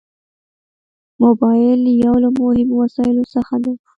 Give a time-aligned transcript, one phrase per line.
[1.23, 3.73] موبایل یو له مهمو وسایلو څخه دی.